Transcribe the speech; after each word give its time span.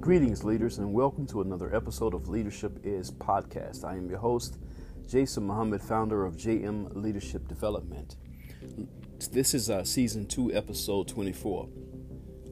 Greetings, 0.00 0.44
leaders, 0.44 0.78
and 0.78 0.94
welcome 0.94 1.26
to 1.26 1.42
another 1.42 1.76
episode 1.76 2.14
of 2.14 2.26
Leadership 2.26 2.80
is 2.82 3.10
Podcast. 3.10 3.84
I 3.84 3.96
am 3.96 4.08
your 4.08 4.18
host, 4.18 4.56
Jason 5.06 5.46
Muhammad, 5.46 5.82
founder 5.82 6.24
of 6.24 6.38
JM 6.38 6.96
Leadership 6.96 7.46
Development. 7.46 8.16
This 9.30 9.52
is 9.52 9.68
uh, 9.68 9.84
season 9.84 10.24
2, 10.24 10.54
episode 10.54 11.06
24. 11.06 11.68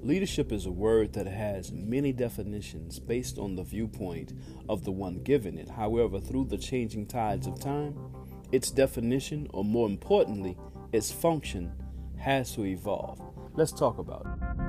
Leadership 0.02 0.52
is 0.52 0.66
a 0.66 0.70
word 0.70 1.14
that 1.14 1.26
has 1.26 1.72
many 1.72 2.12
definitions 2.12 2.98
based 2.98 3.38
on 3.38 3.56
the 3.56 3.64
viewpoint 3.64 4.34
of 4.68 4.84
the 4.84 4.92
one 4.92 5.22
giving 5.22 5.56
it. 5.56 5.70
However, 5.70 6.20
through 6.20 6.48
the 6.48 6.58
changing 6.58 7.06
tides 7.06 7.46
of 7.46 7.58
time, 7.58 7.96
its 8.52 8.70
definition, 8.70 9.48
or 9.54 9.64
more 9.64 9.88
importantly, 9.88 10.58
its 10.92 11.10
function, 11.10 11.72
has 12.18 12.52
to 12.56 12.66
evolve. 12.66 13.22
Let's 13.54 13.72
talk 13.72 13.98
about 13.98 14.26
it. 14.26 14.67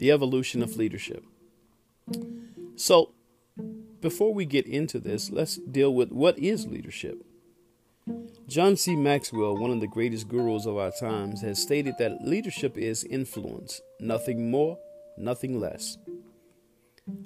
The 0.00 0.10
evolution 0.10 0.62
of 0.62 0.76
leadership. 0.76 1.24
So, 2.74 3.12
before 4.00 4.32
we 4.32 4.46
get 4.46 4.66
into 4.66 4.98
this, 4.98 5.30
let's 5.30 5.56
deal 5.56 5.94
with 5.94 6.10
what 6.10 6.38
is 6.38 6.66
leadership. 6.66 7.22
John 8.48 8.76
C. 8.76 8.96
Maxwell, 8.96 9.56
one 9.56 9.70
of 9.70 9.80
the 9.80 9.86
greatest 9.86 10.26
gurus 10.26 10.64
of 10.66 10.78
our 10.78 10.90
times, 10.90 11.42
has 11.42 11.60
stated 11.60 11.96
that 11.98 12.26
leadership 12.26 12.78
is 12.78 13.04
influence, 13.04 13.82
nothing 14.00 14.50
more, 14.50 14.78
nothing 15.18 15.60
less. 15.60 15.98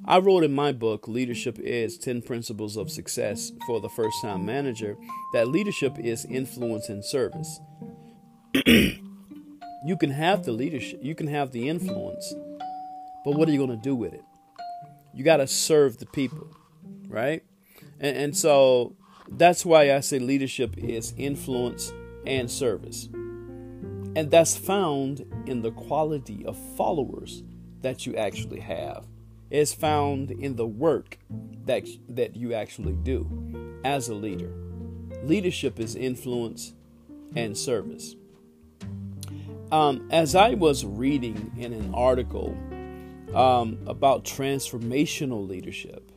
I 0.05 0.19
wrote 0.19 0.45
in 0.45 0.52
my 0.52 0.72
book, 0.72 1.06
Leadership 1.09 1.59
is 1.61 1.97
10 1.97 2.22
Principles 2.22 2.77
of 2.77 2.91
Success 2.91 3.52
for 3.66 3.80
the 3.80 3.88
First 3.88 4.16
Time 4.22 4.45
Manager, 4.45 4.97
that 5.33 5.48
leadership 5.48 5.98
is 5.98 6.25
influence 6.25 6.88
and 6.88 7.05
service. 7.05 7.61
you 8.67 9.97
can 9.98 10.11
have 10.11 10.45
the 10.45 10.52
leadership, 10.52 10.98
you 11.02 11.14
can 11.14 11.28
have 11.28 11.52
the 11.52 11.69
influence, 11.69 12.34
but 13.25 13.34
what 13.34 13.48
are 13.48 13.53
you 13.53 13.58
going 13.58 13.70
to 13.70 13.77
do 13.77 13.94
with 13.94 14.12
it? 14.12 14.25
You 15.14 15.25
got 15.25 15.39
to 15.39 15.47
serve 15.47 15.98
the 15.98 16.06
people, 16.06 16.48
right? 17.08 17.42
And, 18.00 18.17
and 18.17 18.36
so 18.36 18.97
that's 19.28 19.64
why 19.64 19.94
I 19.94 20.00
say 20.00 20.19
leadership 20.19 20.77
is 20.77 21.14
influence 21.17 21.92
and 22.27 22.50
service. 22.50 23.08
And 24.17 24.30
that's 24.30 24.56
found 24.56 25.25
in 25.47 25.62
the 25.62 25.72
quality 25.72 26.45
of 26.45 26.56
followers 26.77 27.42
that 27.83 28.06
you 28.06 28.14
actually 28.17 28.61
have. 28.61 29.06
It's 29.50 29.75
found 29.75 30.30
in 30.30 30.56
the 30.56 30.67
work 30.67 31.19
that, 31.64 31.86
that 32.08 32.36
you 32.36 32.55
actually 32.55 32.95
do 32.95 33.80
as 33.84 34.08
a 34.08 34.14
leader. 34.14 34.52
Leadership 35.22 35.78
is 35.78 35.95
influence 35.95 36.75
and 37.36 37.56
service. 37.56 38.17
Um, 39.72 40.08
as 40.11 40.34
I 40.34 40.55
was 40.55 40.84
reading 40.84 41.52
in 41.56 41.72
an 41.72 41.92
article 41.95 42.56
um, 43.33 43.78
about 43.86 44.25
transformational 44.25 45.48
leadership, 45.48 46.11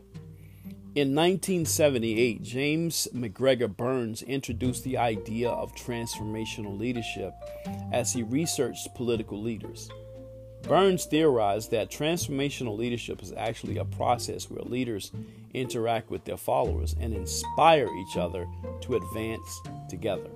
in 0.98 1.14
1978, 1.14 2.42
James 2.42 3.08
MacGregor 3.14 3.68
Burns 3.68 4.24
introduced 4.24 4.84
the 4.84 4.98
idea 4.98 5.48
of 5.48 5.76
transformational 5.76 6.76
leadership 6.76 7.36
as 7.92 8.12
he 8.12 8.24
researched 8.24 8.96
political 8.96 9.40
leaders. 9.40 9.92
Burns 10.64 11.06
theorized 11.06 11.70
that 11.70 11.92
transformational 11.92 12.76
leadership 12.76 13.22
is 13.22 13.32
actually 13.34 13.78
a 13.78 13.86
process 13.86 14.50
where 14.50 14.64
leaders 14.64 15.12
interact 15.54 16.10
with 16.10 16.26
their 16.26 16.36
followers 16.36 16.96
and 17.00 17.14
inspire 17.14 17.88
each 17.96 18.18
other 18.18 18.48
to 18.82 18.96
advance 18.96 19.62
together. 19.88 20.32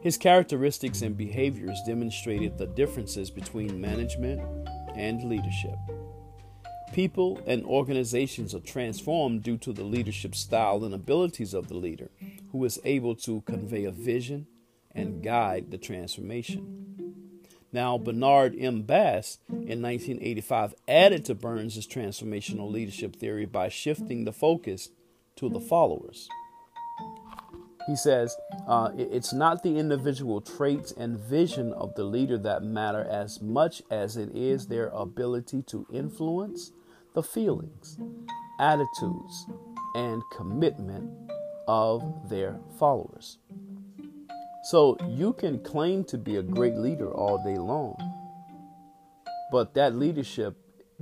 His 0.00 0.16
characteristics 0.16 1.02
and 1.02 1.14
behaviors 1.14 1.78
demonstrated 1.86 2.56
the 2.56 2.68
differences 2.68 3.30
between 3.30 3.82
management 3.82 4.40
and 4.94 5.24
leadership. 5.24 5.76
People 6.92 7.40
and 7.46 7.64
organizations 7.64 8.54
are 8.54 8.60
transformed 8.60 9.42
due 9.42 9.56
to 9.58 9.72
the 9.72 9.84
leadership 9.84 10.34
style 10.34 10.84
and 10.84 10.92
abilities 10.92 11.54
of 11.54 11.68
the 11.68 11.76
leader, 11.76 12.10
who 12.50 12.64
is 12.64 12.80
able 12.84 13.14
to 13.14 13.42
convey 13.42 13.84
a 13.84 13.92
vision 13.92 14.46
and 14.92 15.22
guide 15.22 15.70
the 15.70 15.78
transformation. 15.78 17.14
Now, 17.72 17.96
Bernard 17.98 18.56
M. 18.58 18.82
Bass 18.82 19.38
in 19.48 19.80
1985 19.80 20.74
added 20.88 21.24
to 21.26 21.34
Burns' 21.36 21.86
transformational 21.86 22.70
leadership 22.70 23.14
theory 23.14 23.46
by 23.46 23.68
shifting 23.68 24.24
the 24.24 24.32
focus 24.32 24.90
to 25.36 25.48
the 25.48 25.60
followers. 25.60 26.28
He 27.86 27.96
says, 27.96 28.36
uh, 28.68 28.90
it's 28.96 29.32
not 29.32 29.62
the 29.62 29.78
individual 29.78 30.40
traits 30.40 30.92
and 30.92 31.18
vision 31.18 31.72
of 31.72 31.94
the 31.94 32.04
leader 32.04 32.38
that 32.38 32.62
matter 32.62 33.06
as 33.10 33.40
much 33.40 33.82
as 33.90 34.16
it 34.16 34.30
is 34.34 34.66
their 34.66 34.88
ability 34.88 35.62
to 35.62 35.86
influence 35.92 36.72
the 37.14 37.22
feelings, 37.22 37.98
attitudes, 38.60 39.46
and 39.94 40.22
commitment 40.36 41.10
of 41.66 42.28
their 42.28 42.60
followers. 42.78 43.38
So 44.64 44.96
you 45.08 45.32
can 45.32 45.58
claim 45.60 46.04
to 46.04 46.18
be 46.18 46.36
a 46.36 46.42
great 46.42 46.76
leader 46.76 47.10
all 47.10 47.42
day 47.42 47.56
long, 47.56 47.96
but 49.50 49.74
that 49.74 49.96
leadership 49.96 50.56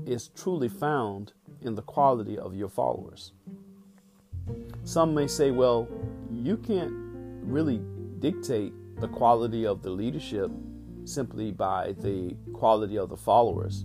is 0.06 0.28
truly 0.28 0.68
found 0.68 1.32
in 1.60 1.74
the 1.74 1.82
quality 1.82 2.38
of 2.38 2.54
your 2.54 2.68
followers. 2.68 3.32
Some 4.84 5.12
may 5.14 5.26
say, 5.26 5.50
well, 5.50 5.88
you 6.30 6.56
can't 6.56 6.92
really 7.42 7.80
dictate 8.18 8.72
the 9.00 9.08
quality 9.08 9.66
of 9.66 9.82
the 9.82 9.90
leadership 9.90 10.50
simply 11.04 11.52
by 11.52 11.94
the 12.00 12.36
quality 12.52 12.98
of 12.98 13.08
the 13.08 13.16
followers. 13.16 13.84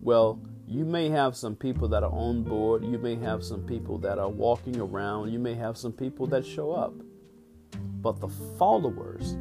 Well, 0.00 0.40
you 0.66 0.84
may 0.84 1.10
have 1.10 1.36
some 1.36 1.54
people 1.54 1.88
that 1.88 2.02
are 2.02 2.12
on 2.12 2.42
board, 2.42 2.84
you 2.84 2.98
may 2.98 3.16
have 3.16 3.44
some 3.44 3.62
people 3.62 3.98
that 3.98 4.18
are 4.18 4.28
walking 4.28 4.80
around, 4.80 5.30
you 5.30 5.38
may 5.38 5.54
have 5.54 5.76
some 5.76 5.92
people 5.92 6.26
that 6.28 6.44
show 6.44 6.72
up. 6.72 6.94
But 8.00 8.20
the 8.20 8.28
followers 8.58 9.36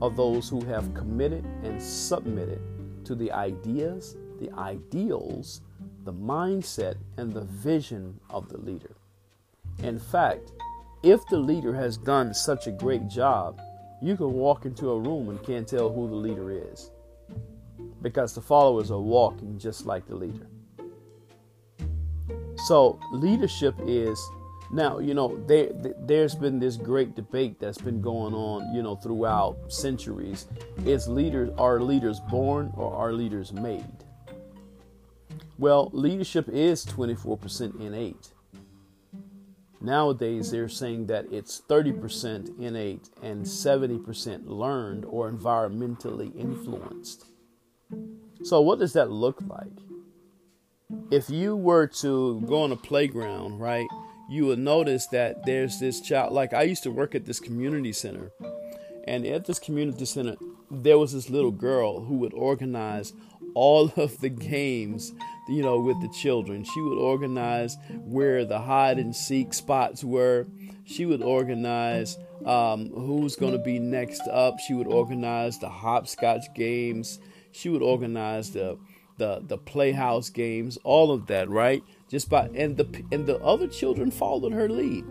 are 0.00 0.10
those 0.10 0.48
who 0.48 0.64
have 0.64 0.94
committed 0.94 1.44
and 1.62 1.82
submitted 1.82 2.60
to 3.04 3.14
the 3.14 3.30
ideas, 3.32 4.16
the 4.38 4.50
ideals, 4.52 5.60
the 6.04 6.12
mindset, 6.12 6.96
and 7.16 7.32
the 7.32 7.44
vision 7.44 8.18
of 8.30 8.48
the 8.48 8.58
leader. 8.58 8.96
In 9.82 9.98
fact, 9.98 10.52
if 11.02 11.26
the 11.28 11.38
leader 11.38 11.74
has 11.74 11.96
done 11.96 12.34
such 12.34 12.66
a 12.66 12.72
great 12.72 13.08
job, 13.08 13.60
you 14.02 14.16
can 14.16 14.32
walk 14.32 14.64
into 14.64 14.90
a 14.90 14.98
room 14.98 15.28
and 15.28 15.42
can't 15.42 15.66
tell 15.66 15.92
who 15.92 16.08
the 16.08 16.14
leader 16.14 16.50
is 16.50 16.90
because 18.02 18.34
the 18.34 18.40
followers 18.40 18.90
are 18.90 19.00
walking 19.00 19.58
just 19.58 19.86
like 19.86 20.06
the 20.06 20.14
leader. 20.14 20.46
So, 22.66 22.98
leadership 23.12 23.74
is 23.86 24.20
now, 24.72 24.98
you 24.98 25.14
know, 25.14 25.42
there, 25.46 25.70
there's 26.00 26.34
been 26.34 26.58
this 26.60 26.76
great 26.76 27.16
debate 27.16 27.58
that's 27.58 27.78
been 27.78 28.00
going 28.00 28.34
on, 28.34 28.72
you 28.74 28.82
know, 28.82 28.94
throughout 28.94 29.56
centuries. 29.72 30.46
Is 30.84 31.08
leaders 31.08 31.50
are 31.58 31.80
leaders 31.80 32.20
born 32.30 32.72
or 32.76 32.94
are 32.94 33.12
leaders 33.12 33.52
made? 33.52 34.04
Well, 35.58 35.90
leadership 35.92 36.48
is 36.48 36.86
24% 36.86 37.80
innate. 37.80 38.32
Nowadays, 39.80 40.50
they're 40.50 40.68
saying 40.68 41.06
that 41.06 41.26
it's 41.32 41.62
30% 41.68 42.58
innate 42.60 43.08
and 43.22 43.46
70% 43.46 44.46
learned 44.46 45.06
or 45.06 45.30
environmentally 45.30 46.36
influenced. 46.36 47.24
So, 48.42 48.60
what 48.60 48.78
does 48.78 48.92
that 48.92 49.10
look 49.10 49.40
like? 49.46 49.72
If 51.10 51.30
you 51.30 51.56
were 51.56 51.86
to 51.86 52.40
go 52.46 52.62
on 52.62 52.72
a 52.72 52.76
playground, 52.76 53.58
right, 53.58 53.86
you 54.28 54.46
would 54.46 54.58
notice 54.58 55.06
that 55.08 55.46
there's 55.46 55.80
this 55.80 56.00
child. 56.00 56.32
Like, 56.32 56.52
I 56.52 56.62
used 56.62 56.82
to 56.82 56.90
work 56.90 57.14
at 57.14 57.24
this 57.24 57.40
community 57.40 57.92
center, 57.92 58.32
and 59.04 59.26
at 59.26 59.46
this 59.46 59.58
community 59.58 60.04
center, 60.04 60.36
there 60.70 60.98
was 60.98 61.12
this 61.12 61.30
little 61.30 61.50
girl 61.50 62.04
who 62.04 62.16
would 62.18 62.34
organize 62.34 63.12
all 63.54 63.92
of 63.96 64.20
the 64.20 64.28
games 64.28 65.12
you 65.50 65.62
know, 65.62 65.80
with 65.80 66.00
the 66.00 66.08
children. 66.08 66.64
She 66.64 66.80
would 66.80 66.98
organize 66.98 67.76
where 68.04 68.44
the 68.44 68.60
hide 68.60 68.98
and 68.98 69.14
seek 69.14 69.52
spots 69.52 70.04
were. 70.04 70.46
She 70.84 71.06
would 71.06 71.22
organize 71.22 72.18
um, 72.46 72.90
who's 72.90 73.36
going 73.36 73.52
to 73.52 73.58
be 73.58 73.78
next 73.78 74.22
up. 74.28 74.60
She 74.60 74.74
would 74.74 74.86
organize 74.86 75.58
the 75.58 75.68
hopscotch 75.68 76.54
games. 76.54 77.18
She 77.52 77.68
would 77.68 77.82
organize 77.82 78.52
the 78.52 78.78
the 79.18 79.42
the 79.44 79.58
playhouse 79.58 80.30
games. 80.30 80.78
All 80.84 81.10
of 81.10 81.26
that, 81.26 81.48
right? 81.48 81.82
Just 82.08 82.30
by 82.30 82.48
and 82.54 82.76
the 82.76 83.04
and 83.10 83.26
the 83.26 83.38
other 83.38 83.66
children 83.66 84.10
followed 84.10 84.52
her 84.52 84.68
lead, 84.68 85.04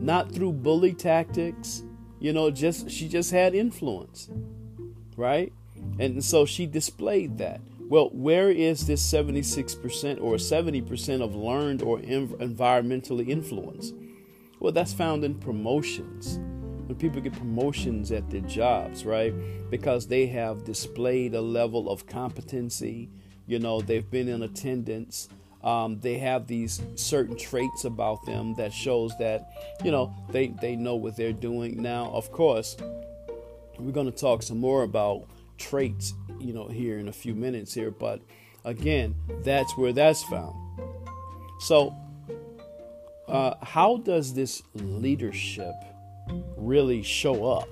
not 0.00 0.30
through 0.30 0.52
bully 0.52 0.92
tactics. 0.92 1.82
You 2.20 2.32
know, 2.32 2.50
just 2.50 2.90
she 2.90 3.08
just 3.08 3.30
had 3.30 3.54
influence, 3.54 4.28
right? 5.16 5.52
And 5.98 6.22
so 6.22 6.44
she 6.44 6.66
displayed 6.66 7.38
that. 7.38 7.60
Well, 7.88 8.10
where 8.12 8.50
is 8.50 8.86
this 8.86 9.02
76% 9.10 10.20
or 10.20 10.34
70% 10.34 11.22
of 11.22 11.34
learned 11.34 11.80
or 11.80 11.98
environmentally 12.00 13.28
influenced? 13.28 13.94
Well, 14.60 14.72
that's 14.72 14.92
found 14.92 15.24
in 15.24 15.36
promotions, 15.36 16.38
when 16.86 16.96
people 16.96 17.22
get 17.22 17.32
promotions 17.32 18.12
at 18.12 18.28
their 18.28 18.42
jobs, 18.42 19.06
right? 19.06 19.32
Because 19.70 20.06
they 20.06 20.26
have 20.26 20.64
displayed 20.64 21.34
a 21.34 21.40
level 21.40 21.88
of 21.88 22.06
competency. 22.06 23.08
You 23.46 23.58
know, 23.58 23.80
they've 23.80 24.10
been 24.10 24.28
in 24.28 24.42
attendance. 24.42 25.30
Um, 25.64 25.98
they 26.00 26.18
have 26.18 26.46
these 26.46 26.82
certain 26.94 27.38
traits 27.38 27.84
about 27.84 28.26
them 28.26 28.54
that 28.56 28.72
shows 28.72 29.16
that 29.18 29.50
you 29.82 29.90
know 29.90 30.14
they 30.30 30.48
they 30.60 30.76
know 30.76 30.94
what 30.94 31.16
they're 31.16 31.32
doing. 31.32 31.82
Now, 31.82 32.10
of 32.12 32.30
course, 32.30 32.76
we're 33.78 33.92
going 33.92 34.10
to 34.10 34.16
talk 34.16 34.42
some 34.42 34.58
more 34.58 34.82
about 34.82 35.26
traits, 35.58 36.14
you 36.38 36.52
know, 36.52 36.68
here 36.68 36.98
in 36.98 37.08
a 37.08 37.12
few 37.12 37.34
minutes 37.34 37.74
here. 37.74 37.90
But 37.90 38.20
again, 38.64 39.14
that's 39.44 39.76
where 39.76 39.92
that's 39.92 40.22
found. 40.24 40.54
So, 41.60 41.94
uh, 43.26 43.54
how 43.62 43.98
does 43.98 44.34
this 44.34 44.62
leadership 44.74 45.74
really 46.56 47.02
show 47.02 47.50
up, 47.50 47.68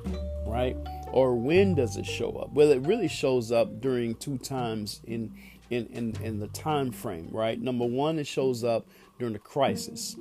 right? 0.47 0.77
Or 1.13 1.35
when 1.35 1.75
does 1.75 1.97
it 1.97 2.05
show 2.05 2.33
up? 2.33 2.53
Well, 2.53 2.71
it 2.73 2.81
really 2.83 3.09
shows 3.09 3.53
up 3.53 3.81
during 3.81 4.15
two 4.17 4.39
times 4.39 5.01
in 5.05 5.33
in, 5.71 5.87
in, 5.87 6.17
in 6.23 6.39
the 6.39 6.47
time 6.49 6.93
frame, 6.93 7.29
right? 7.33 7.61
Number 7.61 7.87
one, 7.87 8.19
it 8.19 8.27
shows 8.27 8.63
up 8.63 8.87
during 9.19 9.33
the 9.33 9.39
crisis. 9.39 10.17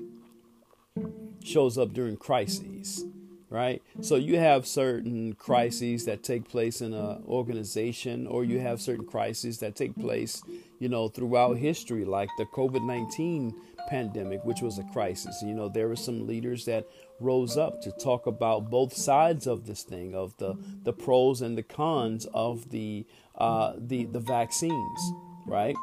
Shows 1.44 1.78
up 1.78 1.94
during 1.94 2.18
crises, 2.18 3.06
right? 3.56 3.82
So 4.02 4.16
you 4.16 4.38
have 4.38 4.68
certain 4.68 5.34
crises 5.34 6.06
that 6.06 6.24
take 6.24 6.44
place 6.50 6.82
in 6.82 6.94
an 6.94 7.24
organization, 7.28 8.28
or 8.28 8.44
you 8.44 8.60
have 8.60 8.82
certain 8.82 9.06
crises 9.06 9.60
that 9.60 9.76
take 9.76 9.96
place, 9.96 10.44
you 10.80 10.90
know, 10.90 11.08
throughout 11.08 11.58
history, 11.58 12.04
like 12.04 12.30
the 12.38 12.46
COVID 12.46 12.84
nineteen 12.86 13.56
pandemic, 13.88 14.44
which 14.44 14.62
was 14.62 14.78
a 14.78 14.84
crisis. 14.96 15.42
You 15.42 15.54
know, 15.54 15.70
there 15.70 15.88
were 15.88 15.96
some 15.96 16.28
leaders 16.28 16.66
that 16.66 16.86
rose 17.22 17.56
up 17.58 17.82
to 17.84 17.92
talk 17.94 18.28
about 18.28 18.70
both 18.70 18.94
sides 18.94 19.48
of 19.48 19.66
this 19.66 19.84
thing, 19.84 20.14
of 20.14 20.36
the 20.38 20.52
the 20.84 20.94
pros 20.94 21.42
and 21.42 21.58
the 21.58 21.64
cons 21.64 22.28
of 22.34 22.70
the 22.72 23.06
uh, 23.36 23.74
the 23.78 24.06
the 24.06 24.20
vaccines 24.20 25.00
right? 25.46 25.76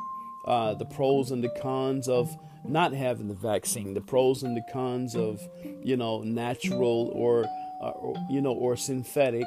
Uh, 0.45 0.75
the 0.75 0.85
pros 0.85 1.31
and 1.31 1.43
the 1.43 1.49
cons 1.61 2.09
of 2.09 2.37
not 2.65 2.93
having 2.93 3.29
the 3.29 3.35
vaccine, 3.35 3.95
the 3.95 4.01
pros 4.01 4.43
and 4.43 4.57
the 4.57 4.65
cons 4.73 5.15
of, 5.15 5.41
you 5.83 5.97
know, 5.97 6.23
natural 6.23 7.11
or, 7.15 7.45
or 7.91 8.15
you 8.31 8.41
know, 8.41 8.53
or 8.53 8.77
synthetic, 8.77 9.47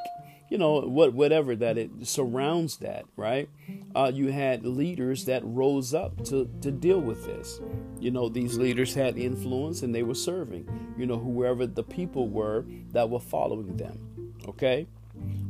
you 0.50 0.58
know, 0.58 0.82
what 0.82 1.14
whatever 1.14 1.56
that 1.56 1.78
it 1.78 1.90
surrounds 2.04 2.78
that, 2.78 3.06
right? 3.16 3.50
Uh, 3.96 4.12
you 4.14 4.32
had 4.32 4.66
leaders 4.66 5.26
that 5.26 5.42
rose 5.46 5.94
up 5.94 6.24
to 6.26 6.50
to 6.62 6.72
deal 6.72 7.00
with 7.00 7.26
this. 7.26 7.60
You 8.00 8.12
know, 8.12 8.30
these 8.30 8.58
leaders 8.58 8.94
had 8.94 9.18
influence 9.18 9.82
and 9.82 9.94
they 9.94 10.04
were 10.04 10.16
serving. 10.16 10.68
You 10.98 11.06
know, 11.06 11.18
whoever 11.18 11.66
the 11.66 11.84
people 11.84 12.28
were 12.28 12.66
that 12.92 13.10
were 13.10 13.20
following 13.20 13.78
them. 13.78 14.34
Okay, 14.48 14.88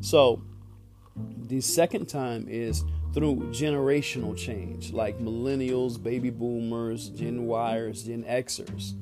so 0.02 0.42
the 1.48 1.62
second 1.62 2.08
time 2.08 2.48
is 2.50 2.84
through 3.14 3.38
generational 3.52 4.38
change, 4.38 4.92
like 4.92 5.20
millennials, 5.20 6.02
baby 6.02 6.30
boomers, 6.30 7.10
Gen 7.10 7.48
Yers, 7.48 8.06
Gen 8.06 8.24
Xers, 8.24 8.94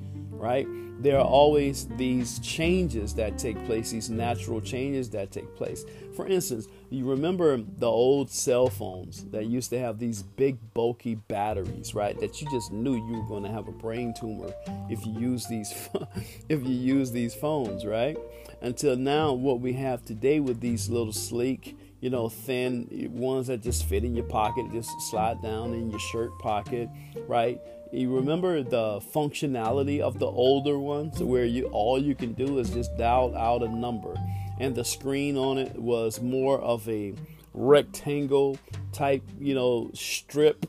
right? 0.43 0.67
There 0.99 1.17
are 1.17 1.25
always 1.25 1.87
these 1.97 2.39
changes 2.39 3.15
that 3.15 3.37
take 3.37 3.63
place, 3.65 3.91
these 3.91 4.09
natural 4.09 4.59
changes 4.61 5.09
that 5.11 5.31
take 5.31 5.55
place. 5.55 5.85
For 6.15 6.27
instance, 6.27 6.67
you 6.89 7.09
remember 7.09 7.57
the 7.57 7.87
old 7.87 8.29
cell 8.29 8.67
phones 8.67 9.23
that 9.31 9.45
used 9.45 9.69
to 9.71 9.79
have 9.79 9.99
these 9.99 10.21
big, 10.21 10.57
bulky 10.73 11.15
batteries, 11.15 11.95
right? 11.95 12.19
That 12.19 12.41
you 12.41 12.47
just 12.51 12.71
knew 12.71 12.95
you 12.95 13.21
were 13.21 13.27
going 13.27 13.43
to 13.43 13.49
have 13.49 13.67
a 13.67 13.71
brain 13.71 14.13
tumor 14.19 14.53
if 14.89 15.05
you 15.05 15.13
use 15.13 15.47
these, 15.47 15.73
if 16.49 16.61
you 16.63 16.75
use 16.75 17.11
these 17.11 17.33
phones, 17.33 17.85
right? 17.85 18.17
Until 18.61 18.95
now, 18.95 19.33
what 19.33 19.61
we 19.61 19.73
have 19.73 20.05
today 20.05 20.39
with 20.39 20.59
these 20.59 20.89
little 20.89 21.13
sleek, 21.13 21.77
you 22.01 22.09
know, 22.09 22.27
thin 22.27 23.09
ones 23.13 23.47
that 23.47 23.61
just 23.61 23.85
fit 23.85 24.03
in 24.03 24.13
your 24.13 24.25
pocket, 24.25 24.65
just 24.73 24.91
slide 25.09 25.41
down 25.41 25.73
in 25.73 25.89
your 25.89 25.99
shirt 25.99 26.37
pocket, 26.39 26.89
right? 27.27 27.59
You 27.93 28.15
remember 28.15 28.63
the 28.63 28.99
functionality 29.13 29.99
of 29.99 30.19
the 30.19 30.25
older 30.25 30.79
ones 30.79 31.21
where 31.21 31.45
you 31.45 31.67
all 31.67 32.01
you 32.01 32.15
can 32.15 32.33
do 32.33 32.57
is 32.57 32.71
just 32.71 32.97
dial 32.97 33.35
out 33.37 33.61
a 33.61 33.69
number 33.69 34.15
and 34.59 34.75
the 34.75 34.83
screen 34.83 35.37
on 35.37 35.57
it 35.57 35.75
was 35.75 36.21
more 36.21 36.59
of 36.59 36.87
a 36.89 37.13
rectangle 37.53 38.57
type, 38.91 39.23
you 39.39 39.53
know, 39.53 39.91
strip 39.93 40.65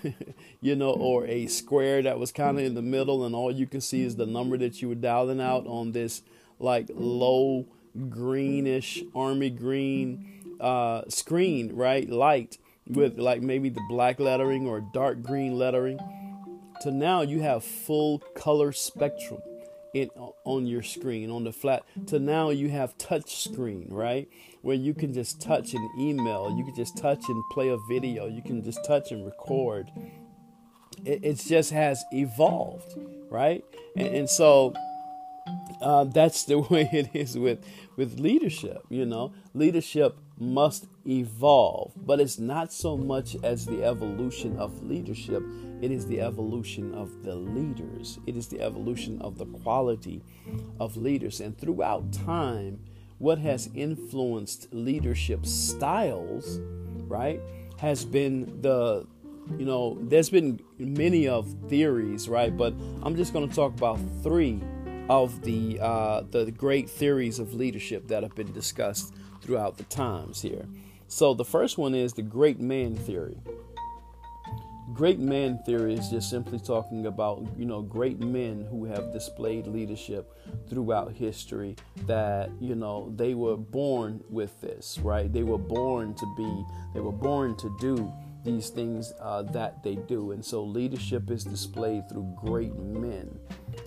you 0.60 0.76
know, 0.76 0.90
or 0.90 1.26
a 1.26 1.46
square 1.46 2.02
that 2.02 2.18
was 2.18 2.30
kind 2.30 2.58
of 2.58 2.64
in 2.64 2.74
the 2.74 2.82
middle, 2.82 3.24
and 3.24 3.34
all 3.34 3.50
you 3.50 3.66
can 3.66 3.80
see 3.80 4.02
is 4.02 4.16
the 4.16 4.26
number 4.26 4.56
that 4.56 4.80
you 4.80 4.88
were 4.88 4.94
dialing 4.94 5.40
out 5.40 5.66
on 5.66 5.92
this 5.92 6.22
like 6.58 6.88
low 6.94 7.66
greenish 8.08 9.02
army 9.14 9.50
green 9.50 10.56
uh, 10.60 11.02
screen, 11.08 11.74
right? 11.74 12.08
Light 12.08 12.58
with 12.86 13.18
like 13.18 13.42
maybe 13.42 13.68
the 13.68 13.82
black 13.88 14.20
lettering 14.20 14.66
or 14.66 14.80
dark 14.80 15.22
green 15.22 15.58
lettering. 15.58 15.98
To 16.82 16.90
now 16.90 17.22
you 17.22 17.40
have 17.40 17.64
full 17.64 18.20
color 18.34 18.72
spectrum 18.72 19.40
in 19.94 20.10
on 20.44 20.66
your 20.66 20.82
screen 20.82 21.30
on 21.30 21.44
the 21.44 21.52
flat. 21.52 21.84
To 22.06 22.18
now 22.18 22.50
you 22.50 22.70
have 22.70 22.96
touch 22.98 23.44
screen, 23.44 23.86
right? 23.90 24.28
Where 24.62 24.76
you 24.76 24.94
can 24.94 25.12
just 25.12 25.40
touch 25.40 25.74
and 25.74 26.00
email, 26.00 26.54
you 26.56 26.64
can 26.64 26.74
just 26.74 26.96
touch 26.96 27.22
and 27.28 27.42
play 27.52 27.68
a 27.68 27.76
video, 27.88 28.26
you 28.26 28.42
can 28.42 28.62
just 28.62 28.84
touch 28.84 29.12
and 29.12 29.24
record. 29.24 29.90
It, 31.04 31.24
it 31.24 31.34
just 31.46 31.72
has 31.72 32.04
evolved, 32.12 32.94
right? 33.28 33.64
And, 33.96 34.08
and 34.08 34.30
so 34.30 34.74
uh, 35.80 36.04
that's 36.04 36.44
the 36.44 36.58
way 36.70 36.88
it 36.92 37.10
is 37.14 37.36
with 37.36 37.64
with 37.96 38.18
leadership. 38.18 38.82
You 38.88 39.06
know, 39.06 39.32
leadership 39.54 40.16
must 40.38 40.86
evolve, 41.06 41.92
but 41.96 42.20
it's 42.20 42.38
not 42.38 42.72
so 42.72 42.96
much 42.96 43.36
as 43.42 43.66
the 43.66 43.84
evolution 43.84 44.56
of 44.58 44.82
leadership, 44.82 45.42
it 45.82 45.90
is 45.90 46.06
the 46.06 46.20
evolution 46.20 46.94
of 46.94 47.22
the 47.22 47.34
leaders, 47.34 48.18
it 48.26 48.36
is 48.36 48.48
the 48.48 48.60
evolution 48.60 49.20
of 49.20 49.36
the 49.36 49.46
quality 49.46 50.22
of 50.80 50.96
leaders. 50.96 51.40
And 51.40 51.58
throughout 51.58 52.12
time, 52.12 52.80
what 53.18 53.38
has 53.38 53.68
influenced 53.74 54.72
leadership 54.72 55.44
styles, 55.44 56.60
right, 57.08 57.40
has 57.78 58.04
been 58.04 58.62
the 58.62 59.06
you 59.58 59.66
know, 59.66 59.98
there's 60.02 60.30
been 60.30 60.60
many 60.78 61.26
of 61.26 61.52
theories, 61.68 62.28
right? 62.28 62.56
But 62.56 62.74
I'm 63.02 63.16
just 63.16 63.32
going 63.32 63.48
to 63.48 63.54
talk 63.54 63.72
about 63.74 63.98
three 64.22 64.60
of 65.08 65.42
the 65.42 65.78
uh, 65.80 66.22
the 66.30 66.50
great 66.52 66.88
theories 66.88 67.38
of 67.38 67.54
leadership 67.54 68.08
that 68.08 68.22
have 68.22 68.34
been 68.34 68.52
discussed 68.52 69.12
throughout 69.40 69.78
the 69.78 69.84
times 69.84 70.42
here. 70.42 70.66
So 71.08 71.34
the 71.34 71.44
first 71.44 71.76
one 71.76 71.94
is 71.94 72.14
the 72.14 72.22
great 72.22 72.60
man 72.60 72.94
theory. 72.94 73.38
Great 74.92 75.18
man 75.18 75.58
theory 75.64 75.94
is 75.94 76.10
just 76.10 76.28
simply 76.28 76.58
talking 76.58 77.06
about, 77.06 77.42
you 77.56 77.64
know, 77.64 77.80
great 77.80 78.18
men 78.18 78.66
who 78.68 78.84
have 78.84 79.12
displayed 79.12 79.66
leadership 79.66 80.36
throughout 80.68 81.12
history 81.12 81.76
that, 82.06 82.50
you 82.60 82.74
know, 82.74 83.10
they 83.16 83.34
were 83.34 83.56
born 83.56 84.22
with 84.28 84.60
this, 84.60 84.98
right? 85.02 85.32
They 85.32 85.44
were 85.44 85.58
born 85.58 86.14
to 86.14 86.34
be, 86.36 86.64
they 86.92 87.00
were 87.00 87.12
born 87.12 87.56
to 87.56 87.74
do 87.80 88.12
these 88.44 88.68
things 88.68 89.12
uh, 89.20 89.42
that 89.42 89.82
they 89.82 89.94
do. 89.94 90.32
And 90.32 90.44
so 90.44 90.62
leadership 90.62 91.30
is 91.30 91.44
displayed 91.44 92.08
through 92.08 92.36
great 92.38 92.74
men. 92.74 93.38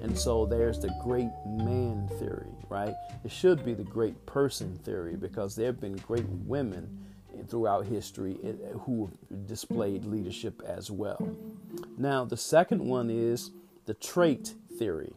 And 0.01 0.17
so 0.17 0.45
there's 0.45 0.79
the 0.79 0.93
great 1.03 1.31
man 1.45 2.09
theory, 2.17 2.55
right? 2.69 2.95
It 3.23 3.31
should 3.31 3.63
be 3.63 3.73
the 3.73 3.83
great 3.83 4.25
person 4.25 4.77
theory 4.83 5.17
because 5.17 5.55
there 5.55 5.67
have 5.67 5.81
been 5.81 5.97
great 5.97 6.27
women 6.27 7.05
throughout 7.47 7.85
history 7.85 8.37
eh, 8.43 8.77
who 8.79 9.11
displayed 9.45 10.05
leadership 10.05 10.61
as 10.65 10.91
well. 10.91 11.35
Now, 11.97 12.25
the 12.25 12.37
second 12.37 12.85
one 12.85 13.09
is 13.09 13.51
the 13.85 13.93
trait 13.93 14.53
theory. 14.77 15.13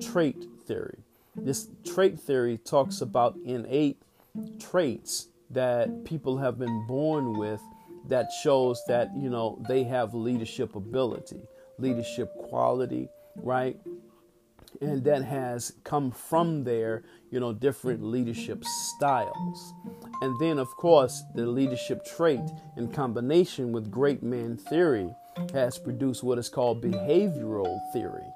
Trait 0.00 0.44
theory. 0.66 0.98
This 1.36 1.68
trait 1.84 2.18
theory 2.18 2.58
talks 2.58 3.00
about 3.00 3.36
innate 3.44 4.00
traits 4.58 5.28
that 5.50 6.04
people 6.04 6.38
have 6.38 6.58
been 6.58 6.86
born 6.86 7.38
with 7.38 7.60
that 8.08 8.30
shows 8.42 8.82
that 8.86 9.10
you 9.16 9.28
know 9.28 9.58
they 9.68 9.84
have 9.84 10.14
leadership 10.14 10.74
ability, 10.74 11.40
leadership 11.78 12.32
quality, 12.48 13.08
right? 13.36 13.78
And 14.80 15.04
that 15.04 15.22
has 15.24 15.74
come 15.84 16.10
from 16.10 16.64
their, 16.64 17.02
you 17.30 17.38
know, 17.38 17.52
different 17.52 18.02
leadership 18.02 18.64
styles. 18.64 19.74
And 20.22 20.38
then, 20.40 20.58
of 20.58 20.68
course, 20.76 21.22
the 21.34 21.46
leadership 21.46 22.04
trait 22.04 22.40
in 22.76 22.90
combination 22.90 23.72
with 23.72 23.90
great 23.90 24.22
man 24.22 24.56
theory 24.56 25.14
has 25.52 25.78
produced 25.78 26.22
what 26.22 26.38
is 26.38 26.48
called 26.48 26.82
behavioral 26.82 27.78
theory, 27.92 28.26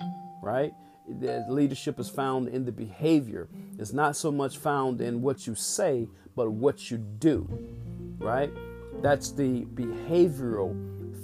right? 0.43 0.75
The 1.09 1.45
leadership 1.49 1.99
is 1.99 2.09
found 2.09 2.49
in 2.49 2.65
the 2.65 2.73
behavior. 2.73 3.49
It's 3.79 3.93
not 3.93 4.17
so 4.17 4.31
much 4.31 4.59
found 4.59 5.01
in 5.01 5.23
what 5.23 5.47
you 5.47 5.55
say, 5.55 6.09
but 6.37 6.51
what 6.51 6.91
you 6.91 6.99
do, 6.99 7.49
right? 8.19 8.51
That's 9.03 9.33
the 9.33 9.65
behavioral 9.75 10.75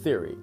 theory. 0.03 0.37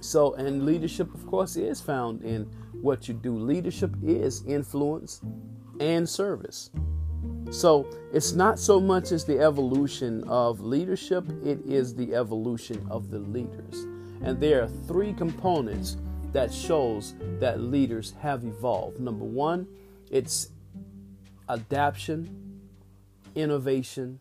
So, 0.00 0.34
and 0.34 0.64
leadership, 0.64 1.12
of 1.14 1.26
course, 1.26 1.56
is 1.56 1.80
found 1.80 2.22
in 2.22 2.48
what 2.80 3.08
you 3.08 3.14
do. 3.14 3.36
Leadership 3.36 3.94
is 4.02 4.44
influence 4.46 5.20
and 5.80 6.08
service, 6.08 6.70
So 7.50 7.88
it's 8.12 8.32
not 8.32 8.58
so 8.58 8.80
much 8.80 9.10
as 9.12 9.24
the 9.24 9.40
evolution 9.40 10.22
of 10.24 10.60
leadership, 10.60 11.24
it 11.44 11.60
is 11.66 11.94
the 11.94 12.14
evolution 12.14 12.86
of 12.90 13.10
the 13.10 13.18
leaders. 13.18 13.86
And 14.22 14.38
there 14.40 14.62
are 14.62 14.68
three 14.68 15.12
components 15.12 15.96
that 16.32 16.52
shows 16.52 17.14
that 17.40 17.60
leaders 17.60 18.14
have 18.20 18.44
evolved. 18.44 19.00
Number 19.00 19.24
one, 19.24 19.66
it's 20.10 20.50
adaptation, 21.48 22.60
innovation, 23.34 24.20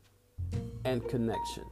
and 0.86 1.06
connection. 1.10 1.66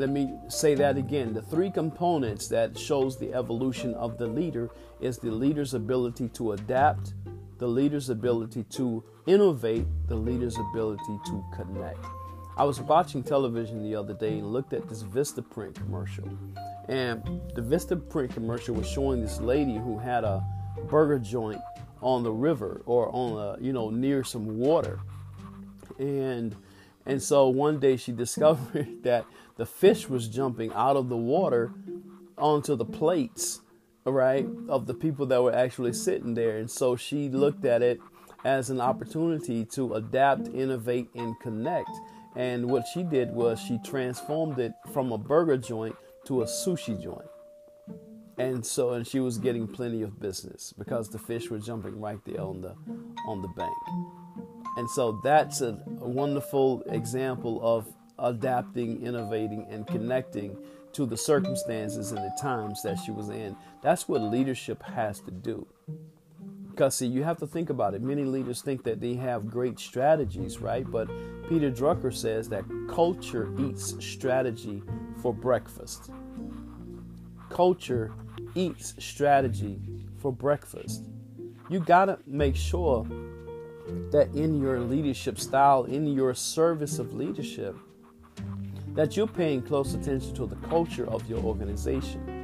Let 0.00 0.08
me 0.08 0.32
say 0.48 0.74
that 0.76 0.96
again. 0.96 1.34
The 1.34 1.42
three 1.42 1.70
components 1.70 2.48
that 2.48 2.78
shows 2.78 3.18
the 3.18 3.34
evolution 3.34 3.92
of 3.96 4.16
the 4.16 4.26
leader 4.26 4.70
is 4.98 5.18
the 5.18 5.30
leader's 5.30 5.74
ability 5.74 6.30
to 6.30 6.52
adapt, 6.52 7.12
the 7.58 7.66
leader's 7.66 8.08
ability 8.08 8.64
to 8.70 9.04
innovate, 9.26 9.84
the 10.08 10.14
leader's 10.14 10.56
ability 10.56 11.20
to 11.26 11.44
connect. 11.54 12.02
I 12.56 12.64
was 12.64 12.80
watching 12.80 13.22
television 13.22 13.82
the 13.82 13.94
other 13.94 14.14
day 14.14 14.38
and 14.38 14.50
looked 14.50 14.72
at 14.72 14.88
this 14.88 15.02
Vistaprint 15.02 15.74
commercial. 15.74 16.30
And 16.88 17.22
the 17.54 17.60
Vistaprint 17.60 18.32
commercial 18.32 18.76
was 18.76 18.88
showing 18.88 19.20
this 19.20 19.38
lady 19.38 19.76
who 19.76 19.98
had 19.98 20.24
a 20.24 20.42
burger 20.88 21.18
joint 21.18 21.60
on 22.00 22.22
the 22.22 22.32
river 22.32 22.80
or 22.86 23.14
on 23.14 23.32
a, 23.36 23.62
you 23.62 23.74
know, 23.74 23.90
near 23.90 24.24
some 24.24 24.56
water. 24.56 24.98
And 25.98 26.56
and 27.06 27.22
so 27.22 27.48
one 27.48 27.80
day 27.80 27.96
she 27.96 28.12
discovered 28.24 29.02
that 29.02 29.26
the 29.60 29.66
fish 29.66 30.08
was 30.08 30.26
jumping 30.26 30.72
out 30.72 30.96
of 30.96 31.10
the 31.10 31.16
water 31.18 31.74
onto 32.38 32.74
the 32.74 32.84
plates 32.86 33.60
right, 34.06 34.46
of 34.70 34.86
the 34.86 34.94
people 34.94 35.26
that 35.26 35.42
were 35.42 35.54
actually 35.54 35.92
sitting 35.92 36.32
there. 36.32 36.56
And 36.56 36.70
so 36.70 36.96
she 36.96 37.28
looked 37.28 37.66
at 37.66 37.82
it 37.82 38.00
as 38.42 38.70
an 38.70 38.80
opportunity 38.80 39.66
to 39.66 39.96
adapt, 39.96 40.48
innovate, 40.48 41.08
and 41.14 41.38
connect. 41.40 41.90
And 42.36 42.70
what 42.70 42.84
she 42.94 43.02
did 43.02 43.32
was 43.32 43.60
she 43.60 43.78
transformed 43.84 44.58
it 44.58 44.72
from 44.94 45.12
a 45.12 45.18
burger 45.18 45.58
joint 45.58 45.94
to 46.24 46.40
a 46.40 46.46
sushi 46.46 46.98
joint. 46.98 47.28
And 48.38 48.64
so 48.64 48.94
and 48.94 49.06
she 49.06 49.20
was 49.20 49.36
getting 49.36 49.68
plenty 49.68 50.00
of 50.00 50.18
business 50.18 50.72
because 50.78 51.10
the 51.10 51.18
fish 51.18 51.50
were 51.50 51.58
jumping 51.58 52.00
right 52.00 52.24
there 52.24 52.40
on 52.40 52.62
the 52.62 52.74
on 53.26 53.42
the 53.42 53.48
bank. 53.48 53.76
And 54.78 54.88
so 54.88 55.20
that's 55.22 55.60
a, 55.60 55.78
wonderful 55.98 56.82
example 56.86 57.60
of 57.62 57.92
adapting, 58.20 59.04
innovating, 59.04 59.66
and 59.70 59.86
connecting 59.86 60.56
to 60.92 61.06
the 61.06 61.16
circumstances 61.16 62.12
and 62.12 62.18
the 62.18 62.36
times 62.40 62.82
that 62.82 62.98
she 62.98 63.10
was 63.10 63.28
in. 63.28 63.56
That's 63.82 64.08
what 64.08 64.22
leadership 64.22 64.82
has 64.82 65.20
to 65.20 65.30
do. 65.30 65.66
Because, 66.70 66.96
see, 66.96 67.06
you 67.06 67.22
have 67.24 67.38
to 67.38 67.46
think 67.46 67.70
about 67.70 67.94
it. 67.94 68.02
Many 68.02 68.24
leaders 68.24 68.62
think 68.62 68.84
that 68.84 69.00
they 69.00 69.14
have 69.14 69.48
great 69.48 69.78
strategies, 69.78 70.58
right? 70.58 70.88
But 70.88 71.08
Peter 71.48 71.70
Drucker 71.70 72.14
says 72.14 72.48
that 72.48 72.64
culture 72.88 73.52
eats 73.58 74.02
strategy 74.04 74.82
for 75.20 75.34
breakfast. 75.34 76.10
Culture 77.50 78.12
eats 78.54 78.94
strategy 78.98 79.78
for 80.18 80.32
breakfast. 80.32 81.04
You 81.68 81.80
got 81.80 82.06
to 82.06 82.18
make 82.26 82.56
sure 82.56 83.04
that 84.12 84.28
in 84.34 84.60
your 84.60 84.80
leadership 84.80 85.38
style, 85.38 85.84
in 85.84 86.06
your 86.06 86.34
service 86.34 86.98
of 86.98 87.14
leadership, 87.14 87.76
that 88.94 89.16
you're 89.16 89.26
paying 89.26 89.62
close 89.62 89.94
attention 89.94 90.34
to 90.34 90.46
the 90.46 90.56
culture 90.68 91.08
of 91.08 91.28
your 91.28 91.40
organization. 91.40 92.40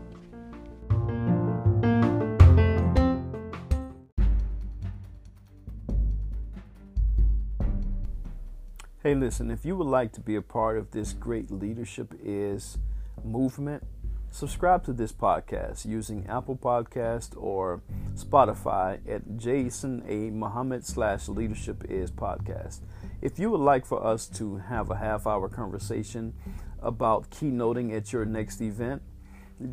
Hey, 9.11 9.17
listen, 9.17 9.51
if 9.51 9.65
you 9.65 9.75
would 9.75 9.87
like 9.87 10.13
to 10.13 10.21
be 10.21 10.37
a 10.37 10.41
part 10.41 10.77
of 10.77 10.91
this 10.91 11.11
great 11.11 11.51
leadership 11.51 12.13
is 12.23 12.77
movement, 13.25 13.83
subscribe 14.31 14.85
to 14.85 14.93
this 14.93 15.11
podcast 15.11 15.85
using 15.85 16.25
Apple 16.27 16.55
Podcast 16.55 17.35
or 17.35 17.81
Spotify 18.13 18.99
at 19.05 19.35
Jason 19.35 20.01
A. 20.07 20.29
Muhammad 20.29 20.85
slash 20.85 21.27
leadership 21.27 21.83
is 21.89 22.09
podcast. 22.09 22.79
If 23.21 23.37
you 23.37 23.51
would 23.51 23.59
like 23.59 23.85
for 23.85 24.01
us 24.01 24.27
to 24.27 24.59
have 24.59 24.89
a 24.89 24.95
half 24.95 25.27
hour 25.27 25.49
conversation 25.49 26.33
about 26.81 27.29
keynoting 27.31 27.93
at 27.93 28.13
your 28.13 28.23
next 28.23 28.61
event, 28.61 29.01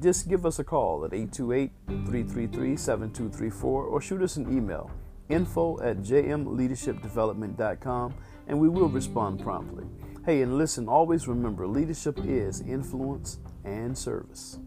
just 0.00 0.28
give 0.28 0.46
us 0.46 0.58
a 0.58 0.64
call 0.64 1.04
at 1.04 1.14
828 1.14 1.70
333 1.86 2.76
7234 2.76 3.84
or 3.84 4.00
shoot 4.00 4.20
us 4.20 4.34
an 4.34 4.52
email 4.52 4.90
info 5.28 5.80
at 5.80 5.98
jmleadershipdevelopment.com 5.98 8.14
and 8.48 8.58
we 8.58 8.68
will 8.68 8.88
respond 8.88 9.40
promptly. 9.40 9.84
Hey, 10.26 10.42
and 10.42 10.58
listen, 10.58 10.88
always 10.88 11.28
remember 11.28 11.66
leadership 11.66 12.18
is 12.24 12.60
influence 12.62 13.38
and 13.64 13.96
service. 13.96 14.58